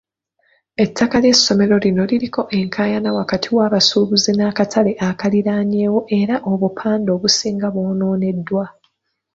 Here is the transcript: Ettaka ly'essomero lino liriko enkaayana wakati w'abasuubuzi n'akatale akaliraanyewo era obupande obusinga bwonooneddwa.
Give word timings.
Ettaka 0.83 1.15
ly'essomero 1.23 1.75
lino 1.85 2.03
liriko 2.11 2.41
enkaayana 2.59 3.09
wakati 3.19 3.47
w'abasuubuzi 3.55 4.31
n'akatale 4.35 4.91
akaliraanyewo 5.07 5.99
era 6.19 6.35
obupande 6.51 7.09
obusinga 7.15 7.67
bwonooneddwa. 7.75 8.65